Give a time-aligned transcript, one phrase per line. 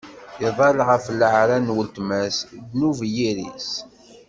[0.47, 3.69] Iḍall ɣef leɛra n weltma-s: ddnub i yiri-s.